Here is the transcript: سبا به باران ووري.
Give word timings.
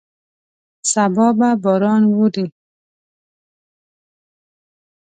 سبا 0.91 1.27
به 1.37 1.49
باران 1.63 2.03
ووري. 2.07 2.45